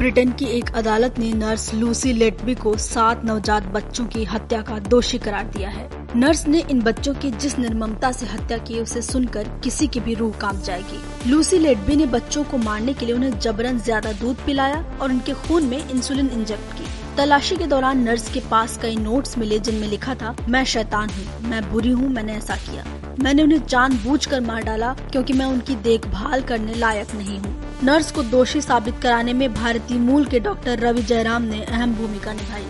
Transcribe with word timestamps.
Britain 0.00 0.30
की 0.32 0.44
एक 0.48 0.70
अदालत 0.74 1.18
ने 1.18 1.32
नर्स 1.32 1.72
लूसी 1.74 2.12
लेटबी 2.12 2.54
को 2.54 2.76
सात 2.76 3.24
नवजात 3.24 3.62
बच्चों 3.64 4.04
की 4.04 4.24
हत्या 4.24 4.60
का 4.62 4.78
दोषी 4.78 5.18
करार 5.18 5.46
दिया 5.46 5.70
है। 5.70 5.88
नर्स 6.16 6.46
ने 6.46 6.62
इन 6.70 6.80
बच्चों 6.82 7.14
की 7.14 7.30
जिस 7.30 7.58
निर्ममता 7.58 8.12
से 8.12 8.26
हत्या 8.26 8.58
की 8.58 8.78
उसे 8.80 9.02
सुनकर 9.02 9.48
किसी 9.64 9.86
की 9.86 10.00
भी 10.00 10.14
रूह 10.14 10.38
काँप 10.40 10.62
जाएगी। 10.64 11.30
लूसी 11.30 11.58
लेटबी 11.58 11.96
ने 11.96 12.06
बच्चों 12.06 12.44
को 12.44 12.58
मारने 12.58 12.94
के 12.94 13.06
लिए 13.06 13.14
उन्हें 13.14 13.38
जबरन 13.38 13.78
ज़्यादा 13.78 14.12
दूध 14.12 14.44
पिलाया 14.46 14.84
और 15.02 15.10
उनके 15.10 15.32
खून 15.42 15.64
में 15.64 15.78
इंसुलिन 15.78 16.30
इंजेक्ट 16.30 16.72
की 16.72 16.86
तलाशी 17.16 17.56
के 17.56 17.66
दौरान 17.66 18.02
नर्स 18.02 18.32
के 18.32 18.40
पास 18.40 18.78
कई 18.82 18.96
नोट्स 18.96 19.38
मिले, 19.38 19.58
जिनमें 19.58 19.88
लिखा 19.88 20.14
था, 20.14 20.34
मैं 20.48 20.64
शैतान 20.64 21.10
हूँ, 21.10 21.50
मैं 21.50 21.70
बुरी 21.72 21.90
हूँ, 21.90 22.08
मैंने 22.08 22.36
ऐसा 22.36 22.56
किया। 22.56 22.84
मैंने 23.22 23.42
उन्हें 23.42 23.66
जानबूझकर 23.66 24.40
मार 24.40 24.62
डाला, 24.62 24.92
क्योंकि 25.12 25.32
मैं 25.32 25.46
उनकी 25.46 25.74
देखभाल 25.82 26.42
करने 26.42 26.74
लायक 26.74 27.14
नहीं 27.14 27.38
हूँ। 27.38 27.69
नर्स 27.84 28.10
को 28.12 28.22
दोषी 28.22 28.60
साबित 28.60 28.94
कराने 29.02 29.32
में 29.32 29.52
भारतीय 29.54 29.98
मूल 29.98 30.24
के 30.24 30.40
डॉक्टर 30.40 30.78
रवि 30.78 31.02
जयराम 31.02 31.42
ने 31.42 31.62
अहम 31.64 31.94
भूमिका 31.94 32.32
निभाई। 32.32 32.64